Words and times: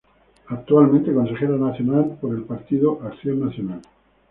Actualmente 0.47 1.13
Consejera 1.13 1.57
Nacional 1.57 2.17
por 2.19 2.33
el 2.35 2.41
Partido 2.43 2.99
Acción 3.03 3.39
Nacional. 3.45 3.81